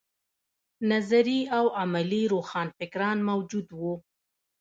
[0.91, 3.93] نظري او عملي روښانفکران موجود وو.